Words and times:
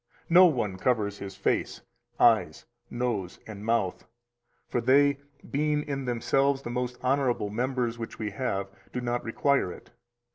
No 0.31 0.47
one 0.47 0.79
covers 0.79 1.19
his 1.19 1.35
face, 1.35 1.81
eyes, 2.19 2.65
nose, 2.89 3.37
and 3.45 3.63
mouth, 3.63 4.03
for 4.67 4.81
they, 4.81 5.19
being 5.51 5.83
in 5.83 6.05
themselves 6.05 6.63
the 6.63 6.71
most 6.71 6.97
honorable 7.03 7.51
members 7.51 7.99
which 7.99 8.17
we 8.17 8.31
have, 8.31 8.67
do 8.91 8.99
not 8.99 9.23
require 9.23 9.71
it. 9.71 9.91